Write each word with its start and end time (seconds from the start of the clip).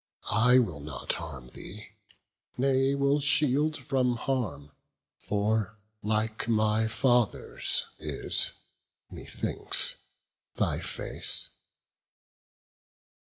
I 0.31 0.57
will 0.57 0.79
not 0.79 1.13
harm 1.13 1.49
thee, 1.49 1.89
nay 2.57 2.95
will 2.95 3.19
shield 3.19 3.77
from 3.77 4.15
harm, 4.15 4.71
For 5.19 5.77
like 6.01 6.47
my 6.47 6.87
father's 6.87 7.85
is, 7.99 8.51
methinks, 9.11 9.97
thy 10.55 10.79
face." 10.79 11.49